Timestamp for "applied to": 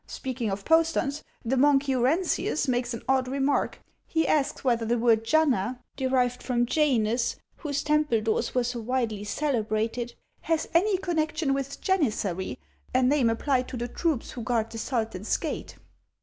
13.29-13.77